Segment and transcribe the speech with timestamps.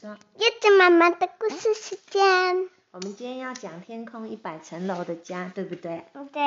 [0.00, 2.68] 说，叶子妈妈的故事时间。
[2.92, 6.04] 我们今天要讲《天空一百层楼的家》，对不对？
[6.32, 6.42] 对。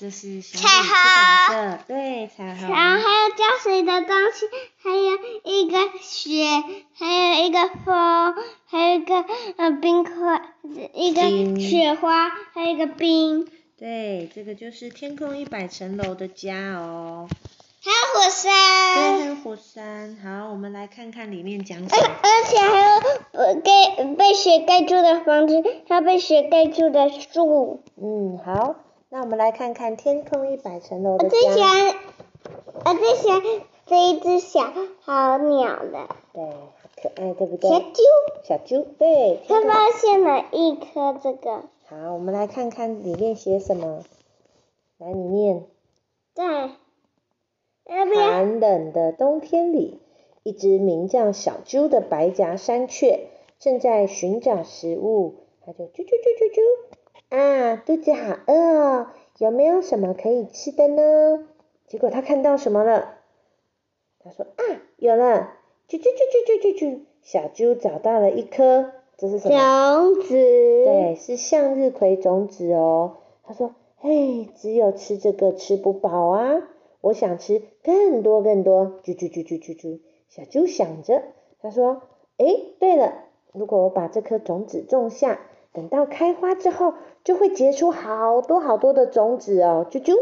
[0.00, 1.78] 这是彩虹。
[1.86, 2.68] 对，彩虹。
[2.68, 4.46] 然后还有浇水的东西，
[4.82, 6.44] 还有一个雪，
[6.94, 8.34] 还有一个风，
[8.66, 9.24] 还有一个
[9.58, 10.54] 呃冰块，
[10.92, 13.48] 一个雪花，还有一个冰。
[13.78, 17.28] 对，这个就是天空一百层楼的家哦。
[17.80, 18.52] 还有火山。
[18.96, 20.16] 对，还有火山。
[20.16, 21.90] 好，我们来看看里面讲什么。
[22.22, 23.00] 而且还有
[23.32, 27.80] 呃盖被雪盖住的房子，还有被雪盖住的树。
[27.96, 28.74] 嗯，好，
[29.10, 31.36] 那我们来看看天空一百层楼的家。
[31.36, 31.94] 我最喜欢，
[32.84, 33.42] 我最喜欢
[33.86, 34.72] 这一只小
[35.02, 36.08] 好鸟的。
[36.32, 36.42] 对，
[37.00, 37.70] 可爱，对不对？
[37.70, 38.02] 小猪。
[38.42, 39.40] 小猪，对。
[39.46, 41.62] 他发现了一颗这个。
[41.88, 44.02] 好，我们来看看里面写什么。
[44.98, 45.64] 来，你念。
[46.34, 46.70] 对。
[47.88, 49.98] 寒冷的冬天里，
[50.42, 53.28] 一只名叫小猪的白颊山雀
[53.58, 55.36] 正在寻找食物。
[55.64, 59.06] 它就啾啾啾啾啾，啊，肚子好饿哦，
[59.38, 61.46] 有没有什么可以吃的呢？
[61.86, 63.14] 结果它看到什么了？
[64.22, 64.62] 它说啊，
[64.96, 65.54] 有了，
[65.88, 70.14] 啾啾啾啾啾啾啾，小猪找到了一颗，这是什么？
[70.14, 70.28] 种子。
[70.28, 73.16] 对，是向日葵种子哦。
[73.42, 76.68] 它说，嘿，只有吃这个吃不饱啊。
[77.00, 80.00] 我想吃更多更多，啾啾啾啾啾啾。
[80.28, 81.22] 小猪想着，
[81.60, 82.02] 他说
[82.38, 82.46] ：“哎，
[82.78, 85.40] 对了，如果我把这颗种子种下，
[85.72, 86.94] 等到开花之后，
[87.24, 90.14] 就会结出好多好多的种子哦。”啾啾，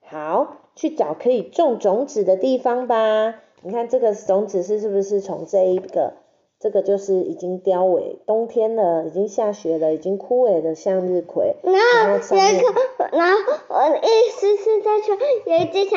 [0.00, 3.42] 好，去找可以种种子的地方吧。
[3.62, 6.14] 你看这个种子是是不是从这一个？
[6.60, 11.56] 这个就是已经凋萎，冬天了，已经下雪了，已经枯萎的向日葵。
[11.62, 15.96] 然后有一个，然后我的意思是在说，有一只小，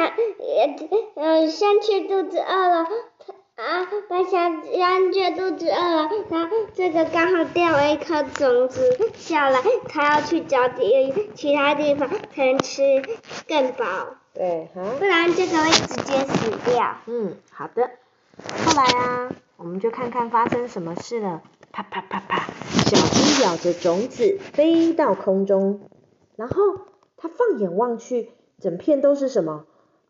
[1.16, 2.88] 呃，山雀肚子饿了，
[3.56, 13.04] 啊，把小山雀肚子饿了，然后这个刚好掉了一颗种子下来，它要去找地其他地方才能吃
[13.50, 13.86] 更饱。
[14.34, 14.82] 对，好。
[14.98, 16.96] 不然这个会直接死掉。
[17.08, 17.90] 嗯，好的。
[18.66, 19.30] 后来啊。
[19.64, 21.42] 我们就看看发生什么事了。
[21.72, 22.52] 啪啪啪啪，
[22.86, 25.80] 小猪咬着种子飞到空中，
[26.36, 26.56] 然后
[27.16, 29.66] 它放眼望去，整片都是什么？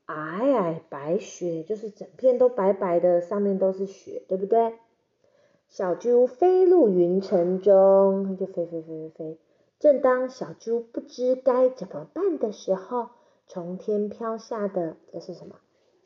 [0.07, 4.73] 皑皑白雪，就是整片都白白的，上面都是雪，对不对？
[5.69, 9.39] 小猪飞入云层中，它就飞飞飞飞飞。
[9.79, 13.09] 正当小猪不知该怎么办的时候，
[13.45, 15.57] 从天飘下的这是什么？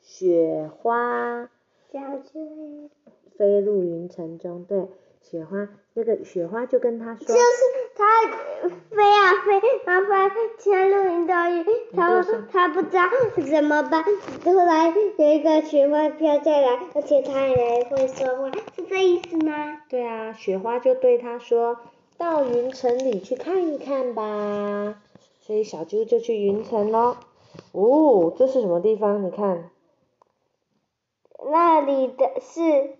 [0.02, 1.48] 雪花。
[1.90, 2.90] 小猪。
[3.38, 4.88] 飞入云层中，对，
[5.22, 7.38] 雪花，那个雪花就跟他说，就是
[7.94, 8.04] 他
[8.90, 13.04] 飞啊飞，然后潜入云朵里，他他不知道
[13.48, 14.04] 怎么办，
[14.42, 17.54] 突然有一个雪花飘下来，而且他还
[17.84, 19.82] 会说话，是这意思吗？
[19.88, 21.78] 对啊，雪花就对他说，
[22.16, 25.00] 到云层里去看一看吧，
[25.42, 27.16] 所以小猪就去云层喽。
[27.70, 29.22] 哦，这是什么地方？
[29.24, 29.70] 你看，
[31.52, 32.98] 那里的是。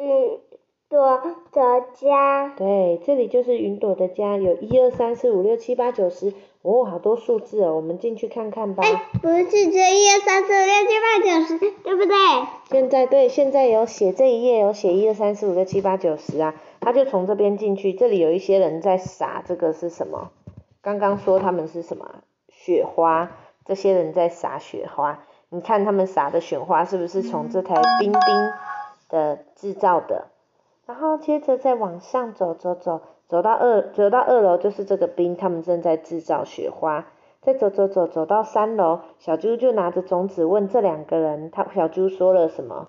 [0.00, 0.40] 云
[0.88, 1.20] 朵
[1.52, 2.54] 的家。
[2.56, 8.82] 对，这里就是云朵的家，有一二三四五六七八九十，哦，好多数字哦，我们进去看看吧。
[8.82, 12.16] 哎，不是这一二三四五六七八九十，对不对？
[12.70, 20.30] 现在对，现在有写这一页有写一二三四五六七八九十啊，他就从这边进去，这里有一些人在撒，这个是什么？
[20.80, 22.06] 刚刚说他们是什么？
[22.48, 23.32] 雪花，
[23.66, 28.20] 这些人在撒雪花，你看他们撒的雪花是不是从这台冰冰？
[29.10, 30.28] 的制造的，
[30.86, 37.06] 然后接着再往上走走走，走到二走到二楼就是这个冰，他们正在制造雪花。
[37.42, 42.88] 再走走走走到三楼，小猪就拿着种子问这两个人，他小猪说了什么？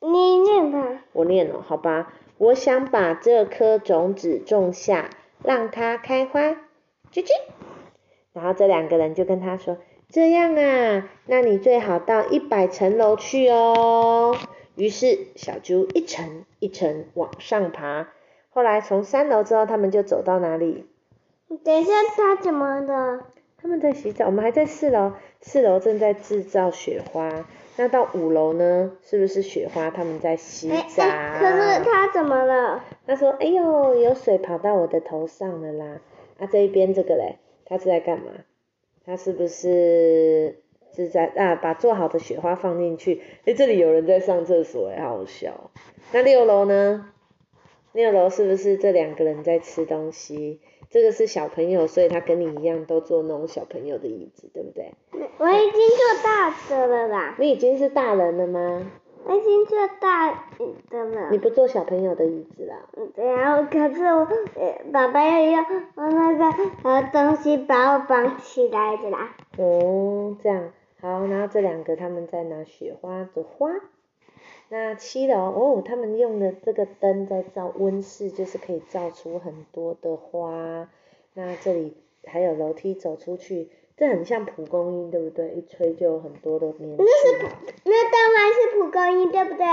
[0.00, 1.02] 你念吧。
[1.12, 2.12] 我念了，好吧。
[2.36, 5.08] 我想把这颗种子种下，
[5.42, 6.50] 让它开花。
[7.10, 7.30] 啾啾。
[8.34, 9.78] 然后这两个人就跟他说
[10.12, 14.36] ：“这样啊，那你最好到一百层楼去哦。”
[14.78, 18.08] 于是小猪一层一层往上爬，
[18.50, 20.86] 后来从三楼之后，他们就走到哪里？
[21.64, 23.26] 等一下，他怎么了？
[23.60, 27.44] 他们在洗澡，我们还在四楼，四楼正在制造雪花。
[27.76, 28.92] 那到五楼呢？
[29.02, 29.90] 是不是雪花？
[29.90, 31.04] 他们在洗澡。
[31.40, 32.84] 可是他怎么了？
[33.06, 36.00] 他说：“哎呦，有水跑到我的头上了啦！”
[36.38, 38.26] 啊，这一边这个嘞，他是在干嘛？
[39.04, 40.60] 他是不是？
[41.04, 43.22] 是在啊，把做好的雪花放进去。
[43.44, 45.70] 哎，这里有人在上厕所，哎，好笑。
[46.12, 47.10] 那六楼呢？
[47.92, 50.60] 六楼是不是这两个人在吃东西？
[50.90, 54.92] 这个是小朋友，所以他跟你一样都坐那种小朋友的椅子，对不对？
[55.38, 57.34] 我已经坐大的了啦。
[57.38, 58.90] 你已经是大人了吗？
[59.24, 60.30] 我已经坐大
[60.88, 61.28] 的了。
[61.30, 62.76] 你不坐小朋友的椅子啦？
[62.96, 64.20] 嗯对啊，可是我
[64.54, 65.64] 呃爸爸要用
[65.96, 66.44] 用那个
[66.84, 69.36] 呃东西把我绑起来的啦。
[69.58, 73.70] 哦，这样好，然后这两个他们在拿雪花的花。
[74.68, 80.90] 那七楼哦，他们用的这个灯在照温室，就是可以照出很多的花。
[81.34, 85.52] 那这里还有楼梯走出去，这很像蒲公英，对不对？
[85.52, 87.50] 一吹就有很多的棉絮嘛。
[87.84, 89.64] 那当然是蒲公英，对不对？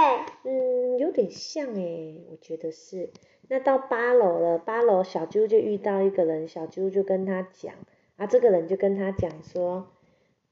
[0.44, 3.10] 嗯，有点像诶，我觉得是。
[3.50, 7.74] 那到八楼了，八楼小猪就遇到一个人，小猪就跟他讲，
[8.16, 9.88] 啊，这个人就跟他讲说，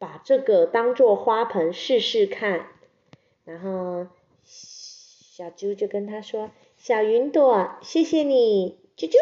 [0.03, 2.67] 把这个当做花盆试试看。
[3.45, 4.07] 然后
[4.43, 9.15] 小猪就跟他说，小云朵，谢谢你，啾啾。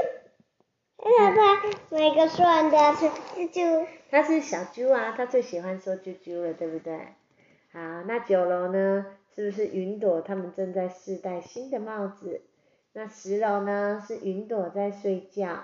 [0.98, 1.62] 爸爸，
[1.92, 3.86] 每个说完都要说啾啾。
[4.10, 6.98] 他是小猪啊，他最喜欢说啾啾了，对不对？
[7.72, 9.06] 好，那九楼呢？
[9.36, 12.42] 是不是云朵他们正在试戴新的帽子？
[12.94, 14.04] 那十楼呢？
[14.08, 15.64] 是云朵在睡觉。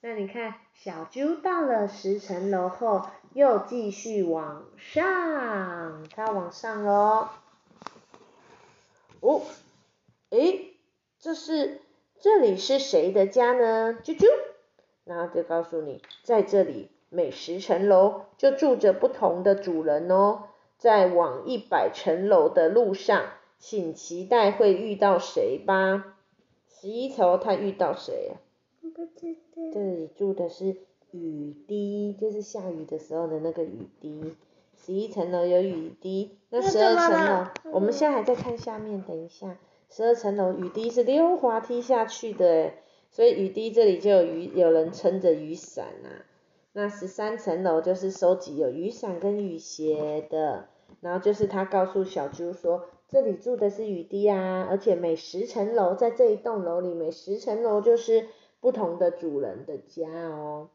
[0.00, 3.06] 那你看，小猪到了十层楼后，
[3.36, 7.28] 又继续往上，它往上喽。
[9.20, 9.42] 哦，
[10.30, 10.72] 诶，
[11.20, 11.82] 这是
[12.18, 13.98] 这里是谁的家呢？
[14.02, 14.24] 啾啾，
[15.04, 20.44] 然后就告诉你，在这里每十层楼就住着不同的主人哦。
[20.78, 23.22] 在往一百层楼的路上，
[23.58, 26.16] 请期待会遇到谁吧。
[26.70, 28.40] 十一层他遇到谁啊？
[28.80, 29.62] 不知道。
[29.74, 30.78] 这里住的是
[31.16, 34.34] 雨滴，就是下雨的时候的那个雨滴。
[34.78, 39.58] 十一层楼有雨滴，那十二层楼，我们现在还在看下面，等一下，
[39.90, 46.28] 十二层楼雨滴是溜滑梯下去的诶，所以雨滴这里就有雨，有人撑着雨伞啊。
[46.74, 50.68] 那十三层楼就是收集有雨伞跟雨鞋的，
[51.00, 58.28] 然后就是他告诉小猪说，这里住的是雨滴啊，而且每十层楼在这一栋楼里，每十层楼就是
[58.60, 60.68] 不同的主人的家哦。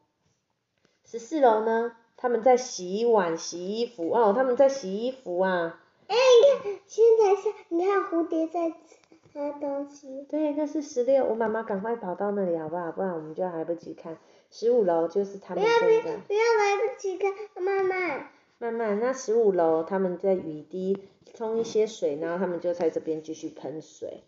[1.12, 5.78] 十四楼呢，他们在洗碗、洗衣服哦，他们在洗衣服啊。
[6.08, 10.25] 哎，你看，现在是，你看蝴蝶在吃东西。
[10.30, 12.94] 对，那是十六，我妈妈赶快跑到那里好不好？
[12.94, 14.18] 不然我们就来不及看。
[14.52, 16.02] 十五楼就是他们不要不要。
[16.02, 18.30] 不要来不及看，慢慢。
[18.58, 20.98] 慢慢，那十五楼他们在雨滴
[21.34, 24.24] 冲一些水，然后他们就在这边继续喷水。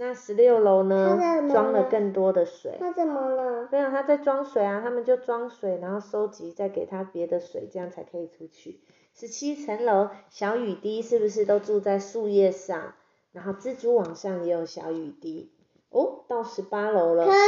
[0.00, 1.18] 那十六楼呢
[1.50, 2.74] 装了更多的水。
[2.80, 3.68] 他怎么了？
[3.70, 8.80] 没有，他在装水啊，他们就装水，然后收集，再给他别的水，这样才可以出去。
[9.14, 12.94] 十七层楼，小雨滴是不是都住在树叶上？
[13.32, 15.52] 然后蜘蛛网上也有小雨滴。
[15.90, 17.32] 哦，到十八楼了可。
[17.32, 17.38] 是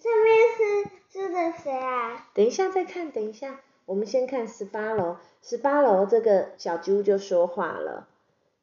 [0.00, 2.26] 上面是住的谁啊？
[2.34, 5.18] 等一下再看，等一下，我们先看十八楼。
[5.40, 8.08] 十八楼这个小猪就说话了，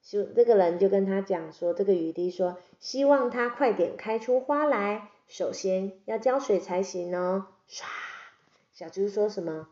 [0.03, 7.47] 就这个人就跟他讲说，这个雨滴说，希望它快点开出花来，首先要浇水才行哦。
[7.69, 7.85] 唰，
[8.73, 9.67] 小猪说什么？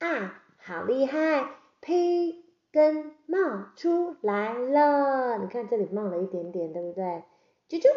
[0.00, 1.48] 啊，好厉害，
[1.80, 2.42] 呸，
[2.72, 5.38] 根冒出来了。
[5.38, 7.22] 你看这里冒了一点点，对不对？
[7.68, 7.88] 啾啾。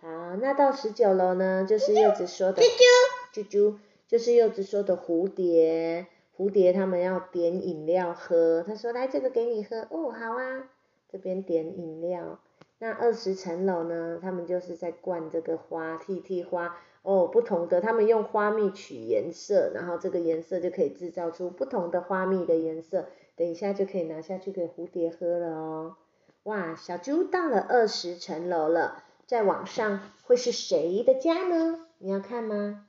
[0.00, 2.62] 好，那到十九楼呢，就是柚子说的。
[2.62, 3.42] 啾啾。
[3.42, 3.76] 啾啾，
[4.06, 6.06] 就是柚子说的蝴蝶，
[6.36, 10.68] 蝴蝶他们要点饮料喝，他说来这个给你喝，哦好啊，
[11.08, 12.38] 这边点饮料。
[12.80, 25.96] 那二十层楼呢，他们就是在灌这个花，替替花，哦不同的，他们用花蜜取颜色，然后这个颜色就可以制造出不同的花蜜的颜色，等一下就可以拿下去给蝴蝶喝了哦。
[26.44, 31.86] 哇，小猪到了二十层楼了，再往上会是谁的家呢？
[31.98, 32.86] 你要看吗？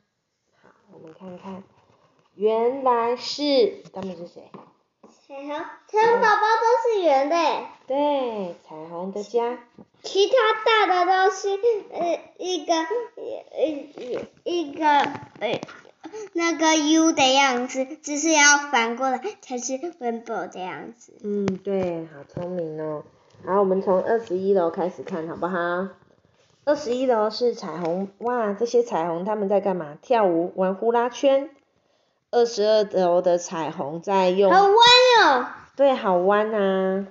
[0.61, 1.63] 好，我们看看，
[2.35, 4.51] 原来是他们是谁？
[5.29, 9.59] 彩虹，彩虹宝宝都是圆的耶，对，彩虹的家。
[10.01, 10.33] 其他
[10.65, 11.49] 大的都是
[11.91, 15.61] 呃一个呃一一个呃
[16.33, 21.13] 那个 U 的样子，只是要反过来才是 rainbow 的样子。
[21.23, 23.03] 嗯，对，好聪明哦。
[23.45, 25.89] 好，我们从二十一楼开始看好不好？
[26.65, 29.95] 二十一楼是彩虹，哇，这些彩虹他们在干嘛？
[30.01, 31.51] 跳舞，玩呼啦圈。
[32.31, 34.73] 二十二楼的彩虹在用，好弯
[35.23, 37.07] 哦，对，好弯啊。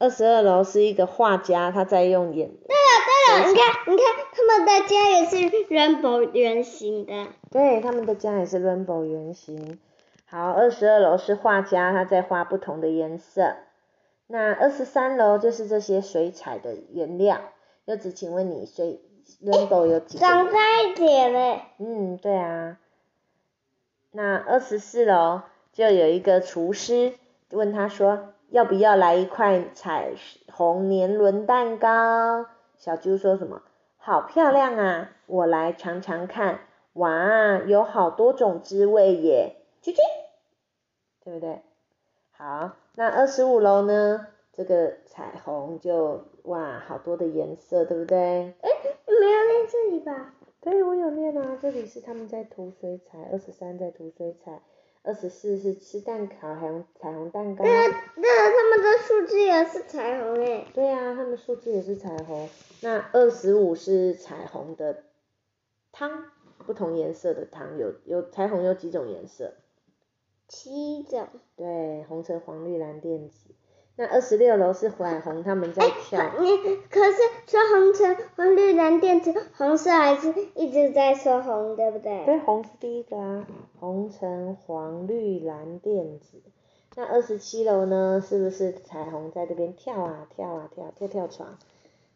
[0.00, 5.36] 二十二楼是一个画家，他在用眼，对了对了，你看你看他们的家也是
[5.68, 7.28] rainbow 圆形的。
[7.50, 9.78] 对，他们的家也是 rainbow 圆形。
[10.26, 13.54] 好，二十二楼是画家，他在画不同的颜色。
[14.26, 17.38] 那二十三楼就是这些水彩的原料。
[17.84, 19.00] 柚子，请问你水
[19.44, 20.20] rainbow 有几个？
[20.20, 22.78] 长在一点嘞，嗯，对啊。
[24.16, 25.42] 那二十四楼
[25.72, 27.14] 就有一个厨师
[27.50, 30.12] 问他说：“要不要来一块彩
[30.52, 32.46] 虹年轮蛋糕？
[32.78, 33.62] 小猪说什么？
[33.96, 35.10] 好漂亮啊！
[35.26, 36.60] 我来尝尝看。
[36.92, 39.56] 哇，有好多种滋味耶！
[39.82, 39.96] 啾啾，
[41.24, 41.62] 对不对？
[42.30, 44.28] 好，那二十五楼呢？
[44.52, 48.54] 这个彩虹就哇，好多的颜色，对不对？
[48.60, 48.70] 哎，
[49.06, 50.34] 没有在这里吧？
[50.64, 54.62] 对，我有念啊，这里是他们在涂水彩，二十三在涂水彩，
[55.02, 57.62] 二十四是吃蛋糕，还有彩虹蛋糕。
[57.62, 57.82] 对啊，
[58.16, 60.66] 对啊，他们的数字也是彩虹诶。
[60.72, 62.48] 对啊，他们数字也是彩虹。
[62.80, 65.04] 那二十五是彩虹的
[65.92, 66.24] 汤，
[66.56, 69.52] 不同颜色的汤，有有彩虹有几种颜色？
[70.48, 71.28] 七种。
[71.56, 73.50] 对，红橙黄绿蓝靛紫。
[73.96, 76.20] 那二十六楼是彩虹，他们在跳。
[76.40, 76.48] 你
[76.90, 82.24] 可是说红橙黄绿蓝靛紫，红色还是一直在说红，对不对？
[82.24, 83.46] 对，红是第一个啊，
[83.78, 86.42] 红橙黄绿蓝靛紫。
[86.96, 91.58] 那二十七楼呢，是不是彩虹在这边跳啊跳啊跳，跳跳床？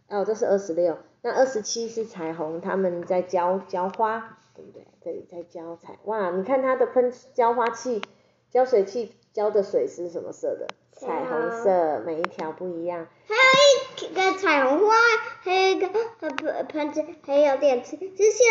[0.08, 0.99] 哦，这是二十六。
[1.23, 4.85] 那二十七是彩虹，他们在浇浇花，对不对？
[5.00, 8.02] 这里在浇彩，哇，你看它的喷浇花器、
[8.50, 10.66] 浇水器浇的水是什么色的？
[10.90, 13.07] 彩虹色，每一条不一样。
[13.28, 14.97] 还有一个彩虹花，
[15.42, 17.97] 还有一个盆盆子，还有电池。
[17.97, 18.49] 是仙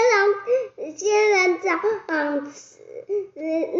[0.79, 1.77] 人仙人掌，
[2.08, 2.50] 嗯，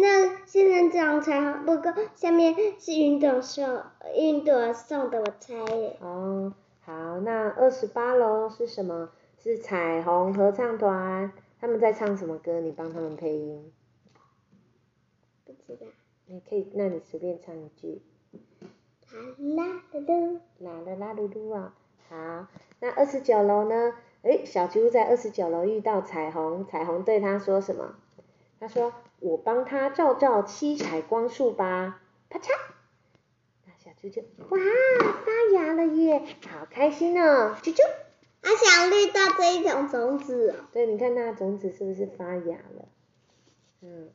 [0.02, 3.82] 那仙人掌彩虹不过下面是云朵送
[4.14, 5.96] 云朵送的，我猜耶。
[6.02, 6.52] 哦，
[6.84, 9.08] 好，那二十八楼是什么？
[9.42, 12.60] 是彩虹合唱团，他们在唱什么歌？
[12.60, 13.72] 你帮他们配音。
[15.46, 15.86] 不知道。
[16.28, 18.02] 你可以，那你随便唱一句。
[19.10, 21.74] 啦啦噜噜，啦啦啦噜噜啊，
[22.08, 22.46] 好，
[22.80, 23.94] 那二十九楼呢？
[24.22, 27.94] 诶，小猪在二十九楼遇到彩虹，彩虹对他说什么？
[28.60, 32.50] 他说：“我帮他照照七彩光束吧。”啪嚓，
[33.64, 34.20] 那小猪就
[34.50, 34.58] 哇
[35.24, 37.80] 发芽了耶，好开心哦，啾啾。
[38.42, 40.64] 他想绿到这一种种子。
[40.72, 42.88] 对，你看那种子是不是发芽了？
[43.80, 44.10] 嗯，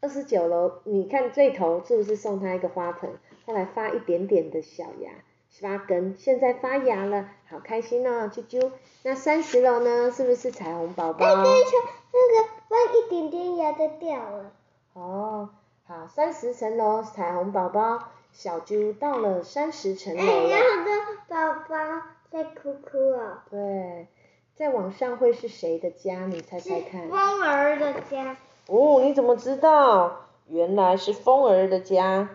[0.00, 3.18] 二十九楼，你看这头是不是送他一个花盆？
[3.46, 5.10] 后来发一点点的小芽，
[5.48, 8.70] 发根，现在发芽了，好开心哦，啾啾。
[9.02, 10.10] 那三十楼呢？
[10.12, 11.26] 是不是彩虹宝宝？
[11.26, 14.52] 那个发一点点芽就掉了。
[14.92, 15.50] 哦，
[15.84, 20.48] 好，三十层楼彩虹宝宝，小猪到了三十层楼了。
[20.48, 20.94] 有好多
[21.28, 23.38] 宝宝在哭哭哦。
[23.50, 24.06] 对，
[24.54, 26.26] 再往上会是谁的家？
[26.26, 27.08] 你猜猜看。
[27.08, 28.36] 风儿的家。
[28.68, 30.26] 哦，你怎么知道？
[30.46, 32.28] 原来是风儿的家。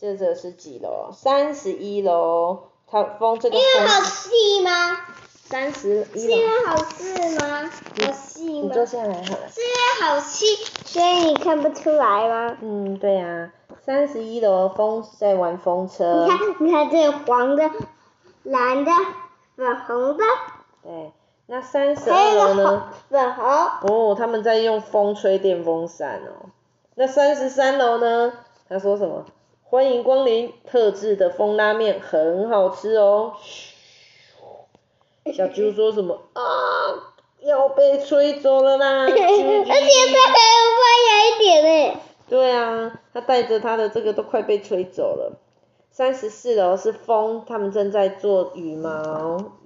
[0.00, 1.10] 这个是几楼？
[1.12, 2.70] 三十一楼。
[2.86, 3.60] 它风这个风。
[3.60, 4.96] 因为好细吗？
[5.26, 6.30] 三十一楼。
[6.30, 7.70] 是因为好细吗？
[8.06, 8.68] 好细吗？
[8.68, 9.48] 你坐下来好了。
[9.48, 10.46] 是因为好细，
[10.86, 12.56] 所以你看不出来吗？
[12.60, 13.52] 嗯，对呀。
[13.82, 16.24] 三十一楼风在玩风车。
[16.24, 17.70] 你看，你看这黄的、
[18.44, 18.92] 蓝的、
[19.56, 20.24] 粉红的。
[20.82, 21.12] 对，
[21.52, 22.92] 那三十二楼呢？
[23.10, 23.44] 粉红。
[23.82, 26.50] 哦，他们在用风吹电风扇哦。
[26.94, 28.32] 那三十三楼呢？
[28.68, 29.24] 他说什么？
[29.64, 33.32] 欢迎光临，特制的风拉面很好吃哦。
[35.34, 36.40] 小猪说什么 啊？
[37.40, 39.02] 要被吹走了啦！
[39.10, 41.64] 而且它还有发芽一点
[41.94, 42.00] 呢。
[42.28, 45.32] 对啊，他带着他的这个都快被吹走了。
[45.90, 49.58] 三十四楼是风，他们正在做羽毛。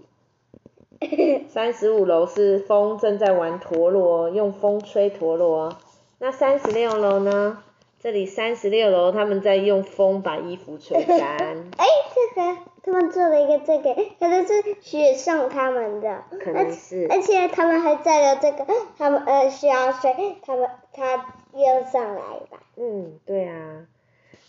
[1.48, 5.76] 三十五楼是风，正在玩陀螺，用风吹陀螺。
[6.18, 7.62] 那三十六楼呢？
[8.00, 11.18] 这里三十六楼，他们在用风把衣服吹干。
[11.78, 16.24] 哎，这个他们做了一个这个，可能是雪送他们的。
[16.38, 17.06] 可能是。
[17.10, 18.66] 而且他们还在了这个，
[18.98, 21.14] 他们呃需要水，他们他
[21.54, 22.20] 又上来
[22.50, 22.60] 吧。
[22.76, 23.86] 嗯，对啊。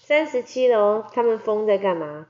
[0.04, 2.28] 三十七楼，他们风在干嘛？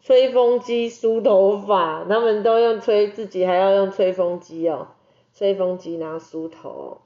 [0.00, 4.88] 吹风机梳头发，他们都用吹，自己还要用吹风机哦。
[5.34, 6.98] 吹风机然后梳头。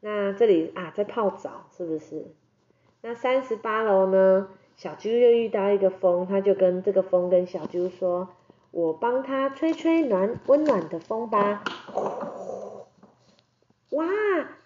[0.00, 2.26] 那这里啊，在泡澡，是不是？
[3.00, 4.48] 那三十八楼呢？
[4.76, 8.28] 小猪又遇到一个风，他就跟这个风跟小猪说
[8.72, 11.62] ：“我帮他吹吹暖温暖的风吧。”
[13.90, 14.04] 哇，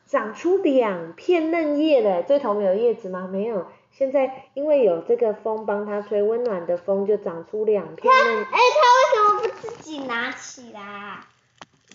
[0.06, 2.22] 长出两片嫩叶了。
[2.22, 3.28] 这头没有叶子吗？
[3.30, 3.66] 没有。
[3.98, 8.44] 现在因为有这个风帮它吹温暖的风，就长出两片嫩。
[8.44, 8.62] 哎，他为
[9.12, 11.24] 什么不自己拿起来？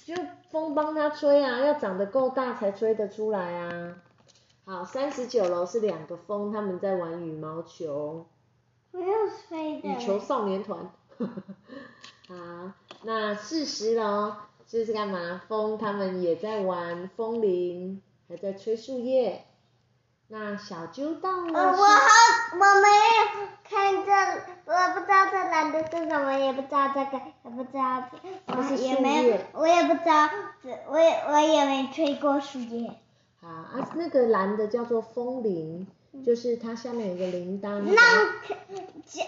[0.03, 0.13] 就
[0.51, 3.95] 风帮它吹啊，要长得够大才吹得出来啊。
[4.65, 8.25] 好，三十九楼是两个风，他们在玩羽毛球。
[8.91, 9.07] 我要
[9.47, 9.87] 吹的。
[9.87, 10.91] 羽球少年团。
[12.27, 12.35] 好，
[13.03, 14.33] 那四十楼
[14.67, 15.41] 这是干嘛？
[15.47, 19.45] 风他们也在玩风铃，还在吹树叶。
[20.35, 21.73] 那小猪到了。
[21.73, 21.83] 我好，
[22.53, 24.11] 我没有看这，
[24.65, 28.17] 我不知道这蓝的是什么，也不知道这个，也不知道这，
[28.55, 30.27] 这是也没有，我也不知道，
[30.63, 32.89] 这我也我也没吹过树叶。
[33.41, 35.85] 好啊，那个蓝的叫做风铃，
[36.25, 37.85] 就是它下面有一个铃铛。
[37.85, 37.95] 让
[39.05, 39.23] 家，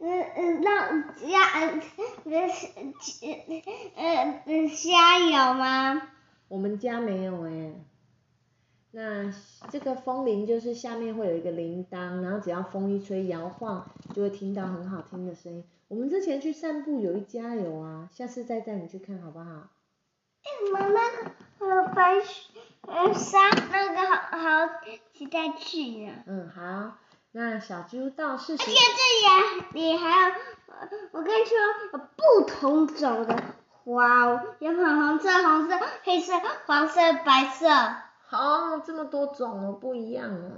[0.00, 1.70] 嗯嗯，让家，
[2.24, 2.52] 嗯
[3.94, 6.02] 嗯嗯，家有吗？
[6.48, 7.70] 我们家没有哎。
[8.96, 9.28] 那
[9.70, 15.64] 这个风铃就是下面会有一个铃铛，然后只要风一吹摇晃，就会听到很好听的声音。
[15.88, 19.46] 我们之前去散步有一家有啊，下次再带你去看好不好？
[20.44, 21.00] 哎妈妈，
[21.58, 22.52] 呃，白雪，
[22.86, 24.68] 呃，沙那个好好
[25.12, 26.22] 期待去呀。
[26.26, 26.96] 嗯，好，
[27.32, 28.72] 那小猪到四十而且。
[28.72, 28.78] 这
[29.58, 30.34] 里你还有，
[30.68, 31.58] 呃我跟你说，
[31.92, 33.42] 有不同种的
[33.84, 36.34] 花哦，有粉红色、红色、黑色、
[36.66, 37.66] 黄色、白色。
[38.26, 40.50] 好，这么多种哦，不一样哦。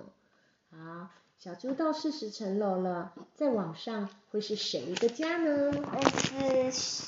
[0.70, 1.08] 好，
[1.38, 5.72] 小猪到四十层楼了，在往上会是谁的家呢？
[5.92, 7.02] 呃，是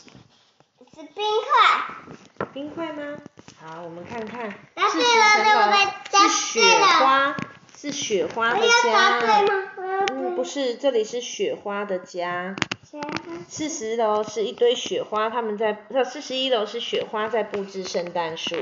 [0.94, 2.46] 是冰块。
[2.52, 3.18] 冰块吗？
[3.60, 7.36] 好，我们看看，答对四十层了对不楼对是雪花，
[7.76, 9.42] 是雪花的我要答对家。
[9.42, 9.70] 吗？
[10.10, 12.56] 嗯，不是，这里是雪花的家。
[12.90, 13.00] 谁
[13.48, 18.56] 四十楼是一堆雪花，他们在，呃，四十一楼是雪花在布置圣诞树，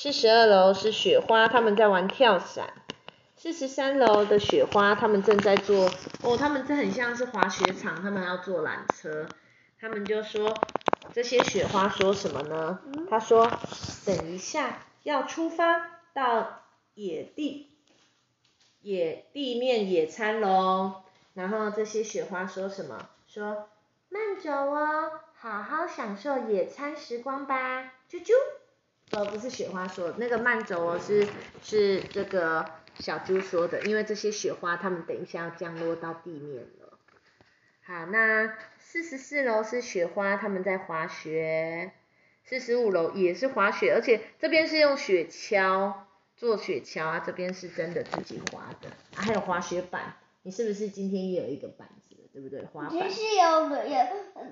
[0.00, 2.72] 四十二楼是雪花，他们在玩跳伞，
[3.36, 5.90] 四十三楼的雪花，他们正在做，
[6.22, 9.26] 哦，他们这很像是滑雪场，他们要坐缆车，
[9.80, 10.54] 他们就说，
[11.12, 12.78] 这些雪花说什么呢？
[13.10, 13.50] 他说，
[14.06, 16.62] 等一下要出发到
[16.94, 17.66] 野地，
[18.80, 21.02] 野地面野餐喽。
[21.34, 23.08] 然后这些雪花说什么？
[23.26, 23.68] 说
[24.10, 28.30] 慢走哦，好好享受野餐时光吧，啾啾。
[29.10, 31.26] 呃，不是雪花说，那个慢走哦是
[31.62, 32.64] 是这个
[32.98, 36.98] 小猪说的，因为这些雪花它们等一下要降落到地面了。
[37.82, 41.92] 好，那四十四楼是雪花，他们在滑雪。
[42.44, 45.92] 四十五楼也是滑雪，而且这边是用雪橇
[46.36, 50.16] 做雪橇啊，这边是真的自己滑的啊，还有滑雪板。
[50.42, 52.62] 你是不是今天也有一个板子，对不对？
[52.64, 52.90] 滑板。
[52.90, 53.98] 其实有有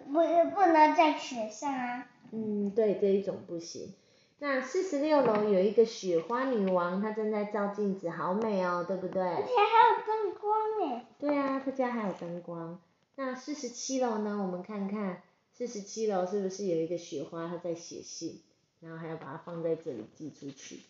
[0.06, 2.06] 不不能在雪上啊。
[2.32, 3.94] 嗯，对，这一种不行。
[4.38, 9.22] 那四十六楼有一个雪花女王，她正在照镜子，好美哦，对不对？
[9.22, 11.06] 而且还有灯光哎。
[11.18, 12.78] 对啊，她家还有灯光。
[13.14, 14.42] 那四十七楼呢？
[14.42, 15.22] 我们看看，
[15.54, 18.42] 四十七楼是不是有一个雪花，她在写信，
[18.80, 20.80] 然后还要把它放在这里寄出去。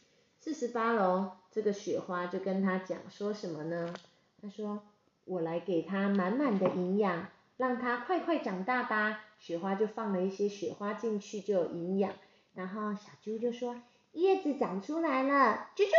[0.41, 3.95] 四十八楼这个雪花就跟她讲说什么呢？
[4.43, 4.83] 她说
[5.25, 12.13] ：“我来给它满满的营养，让它快快长大吧。”雪花就放了一些雪花进去，就有营养。
[12.57, 13.77] 然后小猪就说
[14.13, 15.91] ：“叶子长出来了，啾啾。”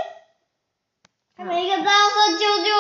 [1.38, 2.72] 他们一个都要说啾啾。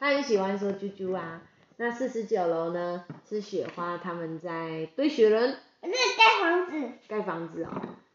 [0.00, 1.40] 他很喜欢说啾啾啊。
[1.76, 6.92] 那四十九楼呢是雪花，他们在堆雪人，这是盖房子。
[7.08, 7.70] 盖房子哦。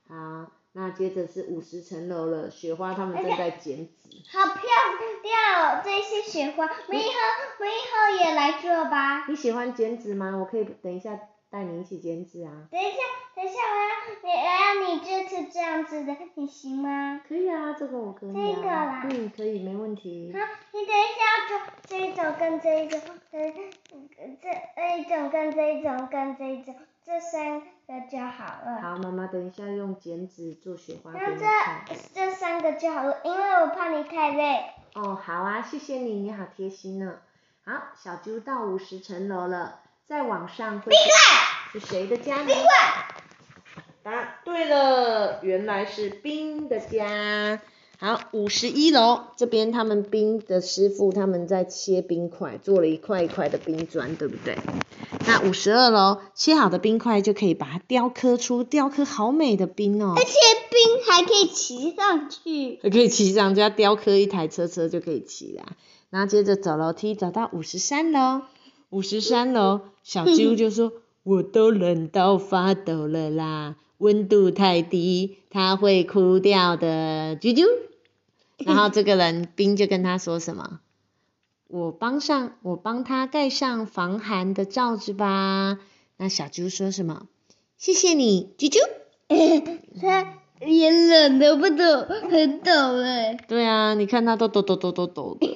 [0.08, 4.10] 好，那接着是五十层楼了，雪花他们正在剪纸。
[4.30, 4.64] 好漂
[5.24, 7.10] 亮哦，这些雪花，我们以后
[7.60, 9.26] 我以后也来做吧。
[9.28, 10.36] 你喜欢剪纸吗？
[10.38, 11.18] 我可以等一下
[11.50, 12.68] 带你一起剪纸啊。
[12.70, 12.98] 等一下，
[13.36, 13.92] 等一下，我要
[14.24, 17.20] 你我要你这次这样子的，你行吗？
[17.28, 18.34] 可以啊，这个我可以、啊。
[18.34, 20.34] 这个啦嗯，可以，没问题。
[20.34, 20.40] 好，
[20.72, 23.54] 你等一下要做这一种跟这一种，跟，
[24.42, 26.74] 这这一种跟这一种跟这一种，
[27.06, 28.82] 这三个就好了。
[28.82, 31.84] 好，妈妈等一下用剪纸做雪花给那你看。
[31.86, 34.64] 这这三个就好了，因为我怕你太累。
[34.94, 37.18] 哦，好啊，谢谢你，你好贴心呢。
[37.66, 40.94] 好，小猪到五十层楼了，再往上会
[41.74, 42.54] 是是谁的家呢？
[44.06, 47.60] 答对了，原来是冰的家。
[47.98, 54.60] 好，五十一楼这边他们冰的师傅他们在切冰块，做了一块一块的冰砖，对不对？
[55.26, 60.14] 那五十二楼切好的冰块就可以把它雕刻出雕刻好美的冰哦。
[60.16, 60.34] 而且
[60.70, 62.78] 冰还可以骑上去。
[62.84, 65.66] 还可以骑上，去要雕刻一台车车就可以骑啦。
[66.12, 68.42] 然后接着走楼梯走到五十三楼，
[68.92, 70.94] 五十三楼小 猪就说
[71.26, 77.66] ：“我都冷到发抖了啦，温度太低，它会哭掉的。”啾啾。
[78.66, 80.80] 然后这个人冰就跟他说什么？
[81.68, 85.80] 我帮上，我帮他盖上防寒的罩子吧。
[86.18, 87.28] 那小猪说什么？
[87.78, 88.80] 谢谢你，啾啾。
[90.00, 93.34] 他连冷都不抖，很抖哎。
[93.48, 95.54] 对啊，你看他都抖抖抖抖抖的。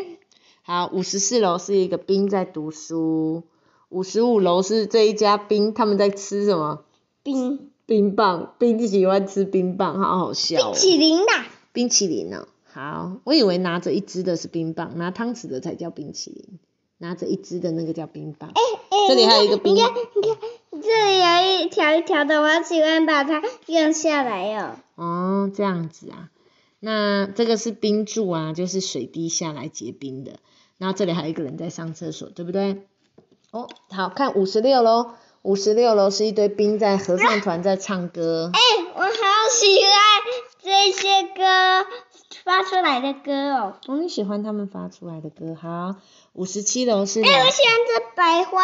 [0.62, 3.42] 好，五十四楼是一个冰在读书，
[3.90, 6.84] 五十五楼是这一家冰，他们在吃什么？
[7.22, 10.72] 冰冰棒，冰喜欢吃冰棒，好好笑、哦。
[10.72, 11.46] 冰淇淋啦。
[11.72, 16.58] 冰淇淋哦，好，我以为拿着一支的是冰棒，拿汤匙的才叫冰淇淋。
[16.98, 18.50] 拿着一支的那个叫冰棒。
[18.50, 24.76] 哎哎，这里还有一个冰你看你看，这里有一条一条的，我喜欢把它用下来哦。
[24.96, 26.28] 哦，这样子啊。
[26.80, 30.32] 那这个是冰柱啊，就是水滴下来结冰的。
[30.76, 32.82] 然后这里还有一个人在上厕所，对不对？
[33.50, 35.12] 哦，好看五十六楼，
[35.48, 38.50] 五十六楼是一堆冰在合唱团在唱歌。
[38.52, 38.60] 哎，
[38.94, 39.08] 我好
[39.50, 39.92] 喜欢
[40.62, 41.86] 这些歌
[42.44, 43.78] 发出来的歌哦。
[43.86, 45.54] 哦，你喜欢他们发出来的歌？
[45.58, 45.96] 好，
[46.34, 48.60] 五十七楼是我喜欢这白花。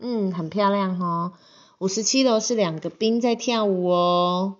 [0.00, 1.34] 嗯，很漂亮哦。
[1.78, 4.56] 五十七楼是两个冰在跳舞哦。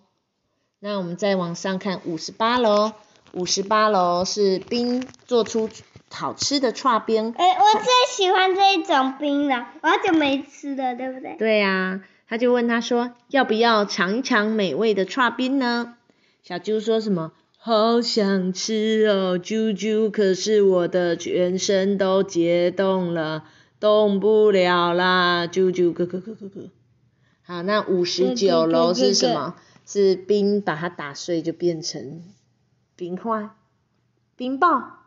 [0.78, 2.92] 那我们再往上看五十八楼，
[3.32, 5.68] 五十八楼是冰做出
[6.12, 7.32] 好吃的串冰。
[7.36, 11.36] 哎，我最喜欢这一种冰了，我好久没吃了，对不对？
[11.38, 15.96] 对呀、他就问他说，要不要尝一尝美味的串冰呢？
[16.42, 17.32] 小猪说什么？
[17.56, 23.44] 好想吃哦，啾啾，可是我的全身都结冻了，
[23.78, 26.70] 动不了啦，啾啾，咯咯咯咯咯。
[27.44, 29.54] 好，那五十九楼是什么？
[29.84, 32.22] 是冰把它打碎就变成
[32.96, 33.50] 冰块、
[34.36, 34.98] 冰棒。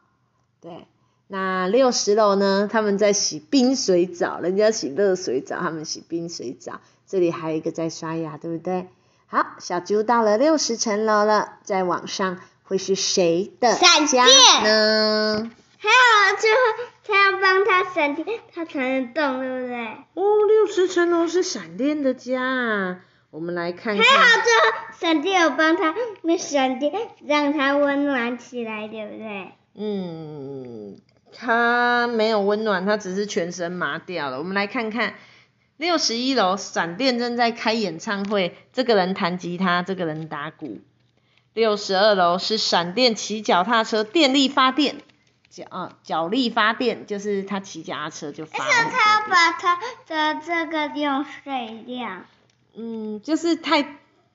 [0.61, 0.85] 对，
[1.27, 2.69] 那六十楼呢？
[2.71, 6.81] 他们在洗冰水澡，人家洗热水澡，他们洗冰水澡。
[7.07, 8.87] 这里还有一个在刷牙，对不对？
[9.27, 15.51] 好，小猪到了六十层楼了，在往上会是谁的闪家电呢？
[15.77, 16.57] 还有最后
[17.03, 19.85] 他要帮他闪电，他才能动，对不对？
[20.13, 22.99] 哦，六十层楼是闪电的家啊。
[23.31, 24.03] 我们来看还。
[24.03, 26.93] 好最后闪电有帮他那闪电
[27.25, 29.51] 让他温暖起来，对不对？
[29.77, 30.95] 嗯，
[31.37, 34.39] 它没有温暖，它只是全身麻掉了。
[34.39, 35.15] 我们来看看
[35.77, 40.79] 六十一楼，闪电正在开演唱会，这个人弹吉他，这个人打鼓。
[41.53, 44.97] 六十二楼是闪电骑脚踏车，电力发电，
[45.49, 52.25] 脚啊脚力发电，就是他骑脚踏车就发但是他要把他的这个用水量，
[52.75, 53.83] 嗯，就是太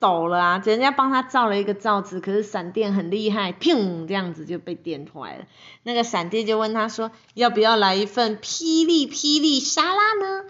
[0.01, 5.45] 陡了啊，人家帮他造了一个罩子，可是闪电很厉害，砰这样子就被电坏了。
[5.83, 10.45] 那个闪电就问他说，要不要来一份霹雳霹雳沙拉呢？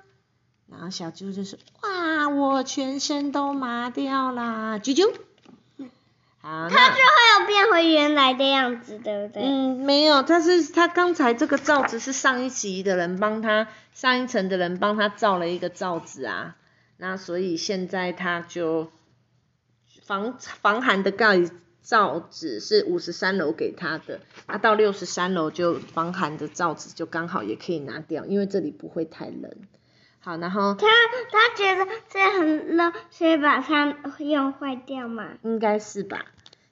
[0.70, 5.12] 然后小猪就说，哇，我全身都麻掉啦，啾啾。
[6.42, 9.42] 好，他那就会有变回原来的样子，对不对？
[9.42, 16.56] 嗯，没有，但是他刚才这个罩子是上一集的人帮他，上一层的人帮他造了一个罩子啊，
[16.96, 18.90] 那所以现在他就
[20.11, 21.38] 防防寒的盖
[21.85, 24.18] 罩子是五十三楼给他的，
[24.49, 29.53] 那到六十三楼就防寒的罩子就刚好也可以拿掉，因为这里不会太冷。
[30.18, 30.88] 好，然后他
[31.31, 35.29] 他觉得这很热，所以把它用坏掉嘛。
[35.44, 36.25] 应该是吧？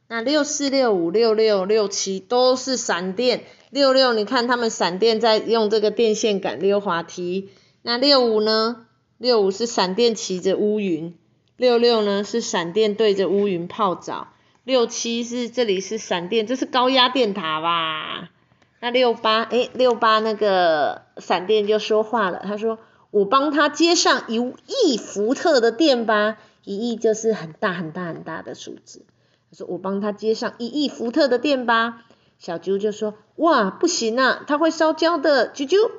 [0.08, 7.50] 那六四六五六六六七都是闪电，六六你看他们闪电在用这个电线杆溜滑梯，
[7.82, 8.86] 那六五呢？
[9.16, 11.16] 六五是闪电骑着乌云，
[11.58, 14.28] 六六呢是闪电对着乌云泡澡，
[14.62, 18.30] 六七是这里是闪电，这是高压电塔吧？
[18.78, 22.78] 那六八诶，六八那个闪电就说话了，他说
[23.10, 24.36] 我帮他接上一
[24.68, 29.04] 亿伏特的电吧，一亿就是很大很大很大的数字。
[29.50, 32.04] 他说我帮他接上一亿伏特的电吧。
[32.38, 35.90] 小猪就说哇不行啊，它会烧焦的，啾啾。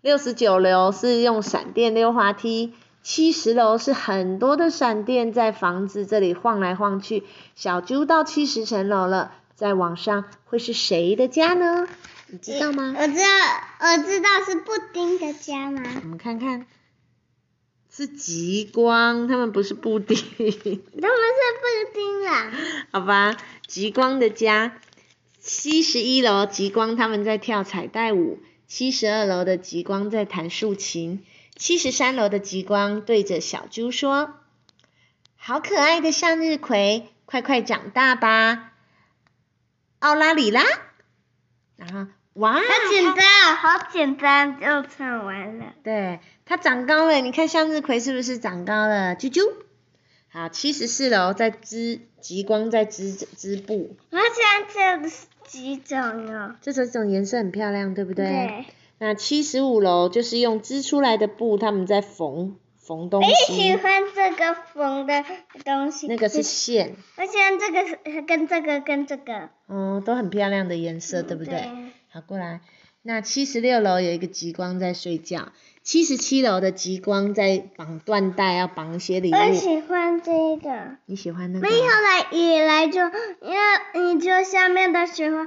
[0.00, 2.72] 六十九楼是用闪电溜滑梯，
[3.08, 7.24] 七十楼是很多的闪电在房子这里晃来晃去。
[7.54, 11.88] 小猪到七十层楼了，再往上会是谁的家呢？
[12.26, 12.94] 你知道吗？
[12.94, 13.24] 我知道，
[13.80, 15.82] 我知道是布丁的家吗？
[16.02, 16.66] 我们看看，
[17.90, 20.14] 是极光，他们不是布丁。
[20.14, 22.52] 他们是布丁啦。
[22.92, 24.82] 好吧，极光的家，
[25.40, 31.24] 七十一楼极光他们在跳彩带舞，七十二楼的极光在弹竖琴，
[31.58, 34.34] 七十三楼的极光对着小猪说
[35.36, 38.72] ：“好可爱的向日葵，快快长大吧，
[39.98, 40.62] 奥拉里拉。”
[41.74, 45.74] 然后，哇，好简单，好简单就唱完了。
[45.82, 49.16] 对，它长高了，你看向日葵是不是长高了？
[49.16, 49.42] 啾啾。
[50.28, 54.24] 好，七十四楼在织极光在织织布，我喜
[54.76, 55.10] 欢这
[55.48, 55.98] 几种
[56.32, 56.54] 哦。
[56.60, 58.26] 这这种颜色很漂亮，对不对？
[58.26, 58.66] 对。
[58.98, 63.76] 那七十五楼就是用织出来的布，他们在缝缝东我也喜。
[63.76, 65.24] 欢这个缝的
[65.64, 66.08] 东西。
[66.08, 69.50] 那个是线，我喜欢这个跟这个跟这个。
[69.68, 71.52] 嗯，都很漂亮的颜色，对不对？
[71.52, 71.70] 对
[72.10, 72.60] 好，过来。
[73.02, 79.34] 那七十六楼有一个极光在睡觉，七十七楼的极光在绑缎带，要绑一些礼物。
[79.34, 80.96] 我喜欢这个。
[81.06, 81.66] 你喜欢那个？
[81.66, 85.38] 没有来，你来就，因为你做下面的时候，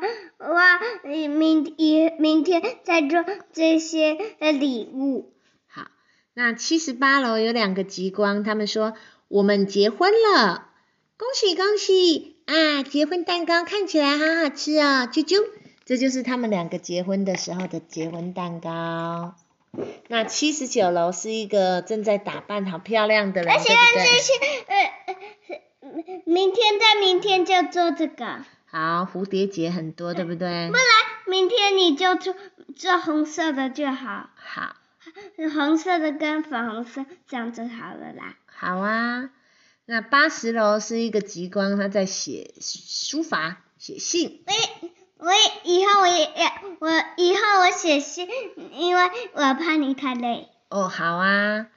[0.53, 5.31] 哇，你明你明天再做这些礼物。
[5.67, 5.87] 好，
[6.33, 8.93] 那七十八楼有两个极光，他们说
[9.27, 10.69] 我们结婚了，
[11.17, 12.81] 恭喜恭喜啊！
[12.81, 15.45] 结婚蛋糕看起来好好吃哦，啾啾，
[15.91, 19.35] 这就是他们两个结婚的时候的结婚蛋糕。
[20.07, 24.05] 那七十九楼是一个正在打扮好漂亮的人，对不对？
[24.05, 24.33] 这些
[24.67, 28.45] 呃，明天再明天就做这个。
[28.67, 30.69] 好，蝴蝶结很多，对不对？
[30.69, 30.85] 不然
[31.27, 32.33] 明天你就做
[32.73, 34.29] 做红色的就好。
[34.35, 34.77] 好。
[35.53, 38.37] 红色的跟粉红色这样就好了啦。
[38.45, 39.29] 好啊。
[39.83, 44.45] 那八十楼是一个极光，他在写书法、写信。
[45.21, 45.31] 我
[45.65, 46.25] 以后我也
[46.79, 48.27] 我以后我写信，
[48.71, 49.03] 因为
[49.33, 50.49] 我怕你太累。
[50.69, 51.67] 哦，好啊。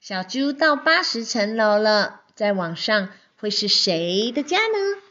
[0.00, 5.02] 小猪到八十层楼了，在往上会是谁的家呢？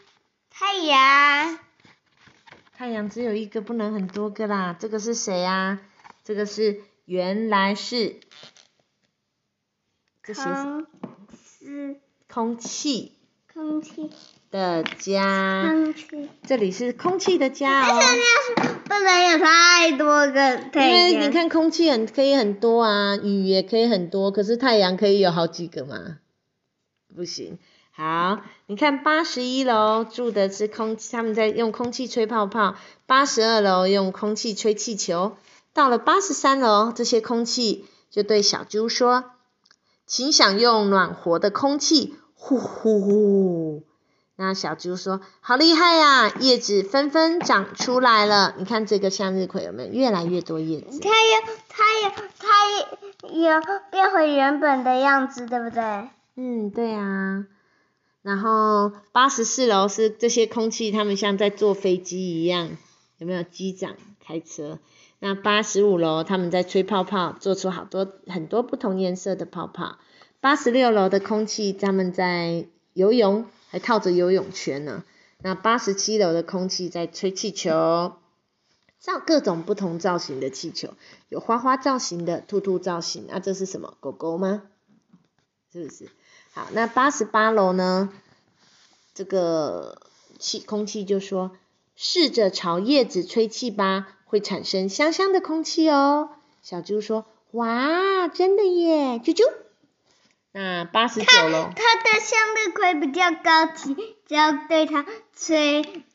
[0.50, 1.60] 太阳。
[2.76, 4.76] 太阳只有一个，不能很多个啦。
[4.80, 5.80] 这个是谁啊？
[6.24, 8.20] 这个是原来是。
[10.24, 13.14] 这些是空气。
[13.54, 14.10] 空气。
[14.56, 15.76] 的家，
[16.48, 18.00] 这里是空气的家哦。
[18.86, 26.20] 不能有太多个，因为你看空气很可以很多啊，雨也可以很多，可是太阳可以有好几个嘛？
[27.14, 27.60] 不行。
[27.92, 35.36] 好，你看八十一楼住的是空气，他们在用空气吹泡泡；八十二楼用空气吹气球。
[35.74, 39.26] 到了八十三楼，这些空气就对小猪说
[40.08, 43.84] ：“请享用暖和的空气。”呼呼呼。
[44.38, 48.54] 那小猪说：“好厉害呀，叶子纷纷长出来了。
[48.58, 51.00] 你看这个向日葵有没有越来越多叶子？
[51.00, 52.70] 它有，它有，它
[53.30, 57.46] 有变回原本的样子，对不对？”嗯，对啊。
[58.24, 62.72] 然后八十四楼是这些空气，他们像在坐飞机一样，
[63.20, 64.80] 有没有机长开车？
[65.20, 69.98] 那八十五楼他们在吹泡泡，做出好多很多不同颜色的泡泡。
[70.42, 73.46] 八十六楼的空气他们在游泳。
[73.76, 75.04] 还套着游泳圈呢。
[75.40, 78.14] 那八十七楼的空气在吹气球，
[79.00, 80.94] 造各种不同造型的气球，
[81.28, 83.26] 有花花造型的，兔兔造型。
[83.28, 83.98] 那这是什么？
[84.00, 84.64] 狗狗吗？
[85.74, 86.10] 是不是？
[86.54, 88.14] 好，那八十八楼呢？
[89.14, 90.02] 这个
[90.40, 91.52] 气空气就说，
[91.98, 96.30] 试着朝叶子吹气吧，会产生香香的空气哦。
[96.62, 99.20] 小猪说：哇，真的耶！
[99.20, 99.44] 啾啾。
[100.58, 103.94] 那八十九楼，它的向日葵比较高级，
[104.26, 106.06] 只要对它吹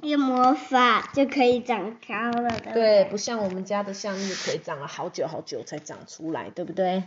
[0.00, 2.72] 一魔法就可以长高了的。
[2.72, 7.02] 对，不像我们家的向日葵长了好久好久才长出来，对不对？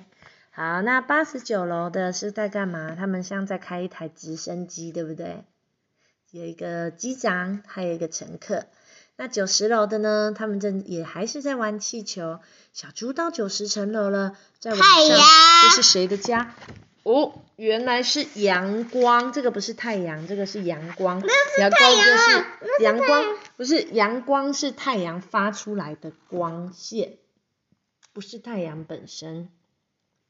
[0.51, 2.95] 好，那八十九楼的是在干嘛？
[2.97, 5.45] 他们像在开一台直升机，对不对？
[6.31, 8.65] 有一个机长，还有一个乘客。
[9.15, 10.33] 那九十楼的呢？
[10.35, 12.39] 他们正也还是在玩气球。
[12.73, 15.19] 小猪到九十层楼了，在晚上，
[15.63, 16.55] 这是谁的家？
[17.03, 19.31] 哦，原来是阳光。
[19.31, 21.21] 这个不是太阳，这个是阳光。
[21.59, 22.45] 阳光就是
[22.83, 27.17] 阳光，不是阳光是太阳发出来的光线，
[28.13, 29.49] 不是太阳本身。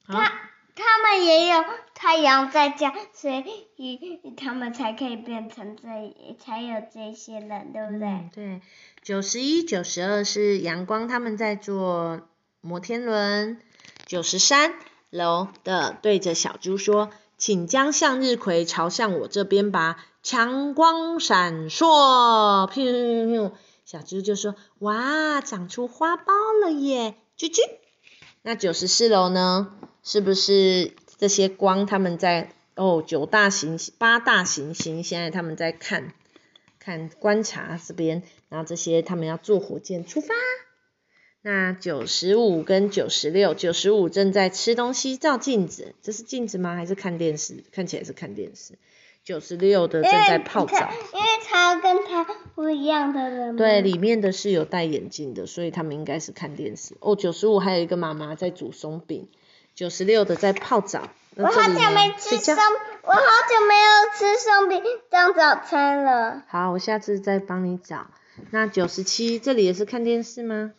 [0.05, 0.29] 他
[0.75, 3.29] 他们也有太阳在家，所
[3.75, 8.29] 以他们才可以变成这，才有这些人，对不对？
[8.33, 8.61] 对，
[9.01, 12.21] 九十一、九十二是阳光，他们在做
[12.61, 13.59] 摩天轮。
[14.05, 14.73] 九十三
[15.09, 23.51] 楼的对着小猪说：“请将向日葵朝向我这边吧，强光闪烁。”噗噗噗，
[23.85, 27.59] 小猪就说：“哇，长出花苞了耶！”啾啾。
[28.41, 29.73] 那九十四楼呢？
[30.03, 36.13] 是不是这些光他们在哦九大行星八大行星现在他们在看
[36.79, 40.33] 看观察这边，然后这些他们要坐火箭出发。
[41.41, 46.75] 那九十五跟九十六，九十五正在吃东西照镜子，这是镜子吗？
[46.75, 47.63] 还是看电视？
[47.71, 48.77] 看起来是看电视。
[49.25, 53.55] 九十六的正在泡澡，因为他跟他不一样的人。
[53.55, 56.95] 对，里面的是有戴眼镜的，所以他们应该是看电视。
[56.99, 59.29] 哦，九十五还有一个妈妈在煮松饼，
[59.75, 61.09] 九十六的在泡澡。
[61.35, 62.55] 我好久没吃松，
[63.01, 66.43] 我好久没有吃松饼当早餐了。
[66.47, 68.05] 好，我下次再帮你找。
[68.51, 70.73] 那九十七这里也是看电视吗？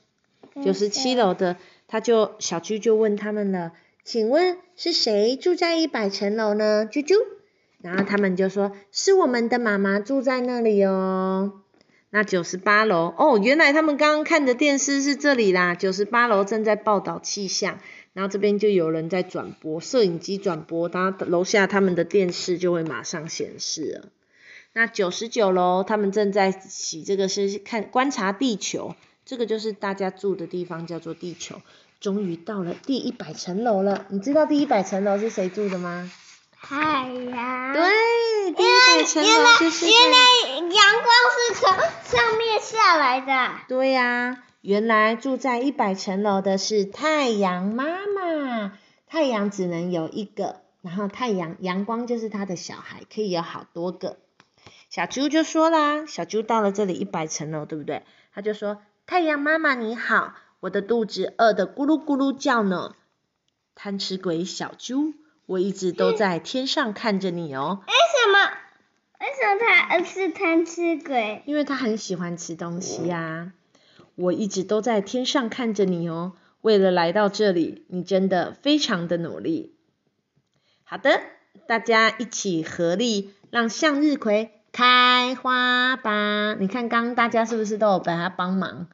[0.64, 1.56] 九十七楼的
[1.88, 3.72] 他就小猪就问他们了，
[4.04, 6.86] 请问是谁住在一百层楼呢？
[6.86, 7.16] 啾啾。
[7.82, 11.62] 然后他们就说是我们的妈妈住在那里哦。
[12.10, 15.74] 那九十八楼哦，原来他们刚刚看的电视是这里啦。
[15.74, 17.80] 九十八楼正在报道气象，
[18.14, 24.08] 然后这边就有人在转播，摄影机转播，他楼下他们的电视就会马上显示了。
[24.72, 31.60] 那九十九楼他们正在洗，这个是看观察地球，这个就是大家住的地方，叫做地球。
[32.00, 36.10] 终于到了第一百层楼了，你知道第一百层楼是谁住的吗？
[36.60, 37.72] 太阳。
[37.72, 40.18] 对，第一百层楼就是原来
[40.58, 41.70] 阳光是从
[42.18, 43.60] 上面下来的。
[43.68, 48.03] 对呀，原来住在一百层楼的是太阳妈妈。
[49.14, 54.16] 太阳只能有一个，然后太阳阳光就是他的小孩，可以有好多个。
[54.90, 58.02] 小猪就说啦，小猪到了这里一百层楼，对不对？
[58.32, 62.96] 他就说：“太阳妈妈你好，我的肚子饿得咕噜咕噜叫呢。”
[63.76, 65.14] 贪吃鬼小猪，
[65.46, 67.84] 我一直都在天上看着你哦。
[67.86, 68.56] 为什么？
[69.20, 71.44] 为什么他是贪吃鬼？
[71.46, 73.52] 因为他很喜欢吃东西呀。
[74.16, 76.32] 我一直都在天上看着你哦。
[76.64, 79.76] 为了来到这里，你真的非常的努力。
[80.84, 81.20] 好的，
[81.66, 86.54] 大家一起合力让向日葵开花吧！
[86.58, 88.86] 你看，刚大家是不是都有帮他帮忙，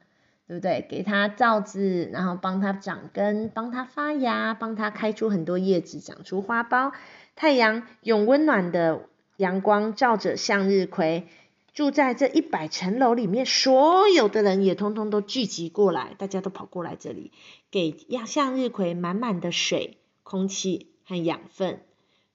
[0.49, 0.85] 对不对？
[0.89, 6.91] 给他罩子，然后帮他长根，帮他发芽，帮他开出很多叶子，长出花苞。
[7.37, 9.03] 太阳用温暖的
[9.37, 11.29] 阳光照着向日葵。
[11.73, 17.31] 住在这一百层楼里面，所有的人也通通都聚集过来，大家都跑过来这里，
[17.71, 21.81] 给向日葵满满的水、空气和养分。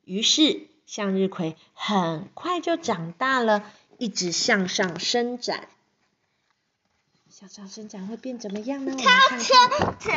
[0.04, 3.64] 于是向日葵很快就长大了，
[3.98, 5.68] 一直向上伸展。
[7.28, 8.94] 向上伸展会变怎么样呢？
[8.96, 10.16] 它它它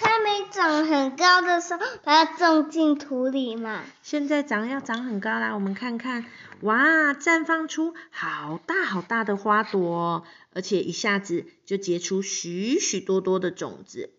[0.00, 3.82] 它没长很高的时候，把它种进土里嘛。
[4.02, 6.24] 现在长要长很高啦，我们看看，
[6.62, 14.10] 哇，绽放出好大好大的花朵，而且一下子就结出许许多多的种子。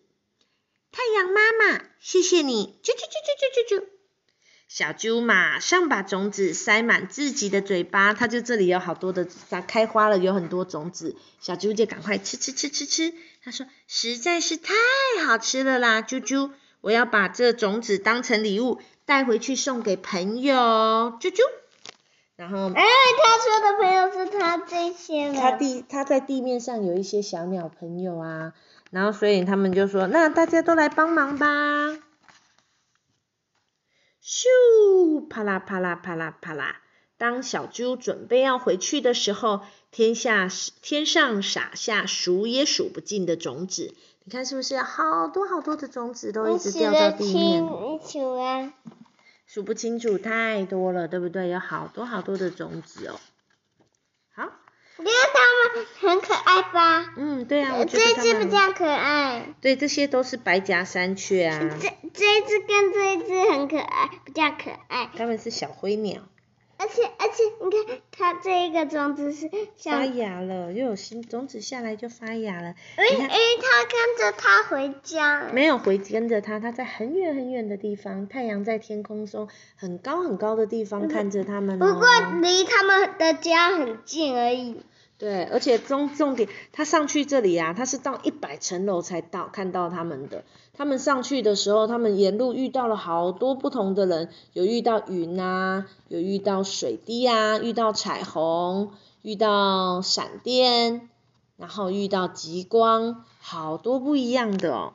[0.90, 3.84] 太阳妈妈，谢谢你，啾啾啾啾啾啾啾。
[4.66, 13.14] 小猪马上把种子塞满自己的嘴巴，它就这里有好多的它开花了，有很多种子，小猪就赶快吃吃吃吃吃。
[13.44, 14.74] 他说实在是太
[15.24, 16.50] 好吃了啦，啾啾，
[16.80, 20.54] 我要把这种子当成礼物带回去送给朋友，
[21.20, 21.40] 啾啾。
[22.42, 28.52] 然后，哎，他说的朋友是他这些他地他在地面上有一些小鸟朋友啊，
[28.90, 31.46] 然后所以他们就说，那大家都来帮忙吧。
[34.20, 36.80] 咻，啪啦啪啦啪啦啪啦！
[37.16, 39.60] 当小猪准备要回去的时候，
[39.92, 40.48] 天下
[40.82, 43.94] 天上洒下数也数不尽的种子。
[44.24, 47.64] 你看是不是好多好多的种子都一直掉到地面？
[49.52, 51.50] 数不清楚，太多了，对不对？
[51.50, 53.20] 有好多好多的种子哦。
[54.34, 54.50] 好。
[54.96, 57.12] 你看它们很可爱吧？
[57.18, 59.54] 嗯，对啊，我觉得这只比较可爱。
[59.60, 61.58] 对，这些都是白颊山雀啊。
[61.78, 65.10] 这这一只跟这一只很可爱，比较可爱。
[65.14, 66.22] 它们是小灰鸟。
[66.82, 72.74] 而且而且，你看它这一个种子是发芽了，又有新种子下来就发芽了。
[72.96, 75.48] 哎哎，它跟着它回家。
[75.52, 81.78] 没有回跟着它，它在很远很远的地方，太阳在天空中很高很高的地方看着它们。
[81.78, 82.02] 不过
[82.40, 84.80] 离他们的家很近而已。
[85.22, 90.42] 对，而且重重点，他上去这里啊，他是到一百层楼才到看到他们的。
[90.72, 98.90] 他们上去的时候，他们沿路遇到了好多不同的人，有遇到云啊，有遇到水滴啊，遇到彩虹，
[99.22, 101.08] 遇到闪电，
[101.56, 104.94] 然后遇到极光，好多不一样的哦。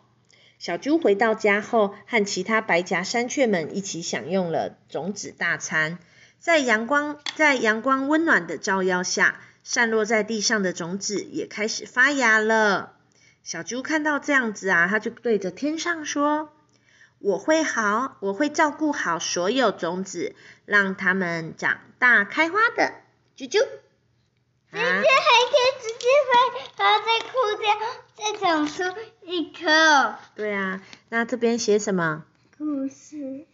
[0.59, 5.99] 小猪回到家后，和其他白颊山雀们一起享用了种子大餐，
[6.37, 9.39] 在阳光在阳光温暖的照耀下。
[9.69, 12.93] 散落在地上的种子也开始发芽了。
[13.43, 16.53] 小猪看到这样子啊，它就对着天上说
[17.19, 22.93] ：“我会好，我会照顾好所有种子，让它们长大开花的。”
[23.35, 23.59] 啾啾。
[24.71, 26.33] 直接还可以直接飞，
[26.77, 27.67] 然后再枯掉，
[28.15, 28.83] 再长出
[29.25, 30.15] 一颗。
[30.33, 32.23] 对啊，那这边写什么？
[32.57, 33.45] 故事。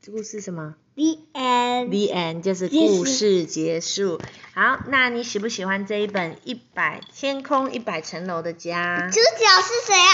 [0.00, 1.88] 这故事什么？The end.
[1.88, 4.20] The end 就是故事结束。
[4.54, 8.98] 好，那你喜不喜欢这一本《一百天空一百层楼的家》？
[9.10, 10.10] 主角是谁啊？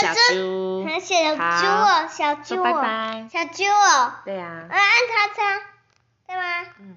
[0.00, 0.86] 小猪。
[1.00, 3.28] 小猪哦，小猪哦，拜拜。
[3.30, 4.14] 小猪哦。
[4.24, 4.66] 对啊。
[4.70, 5.60] 我要按叉叉，
[6.26, 6.42] 对吗？
[6.80, 6.96] 嗯。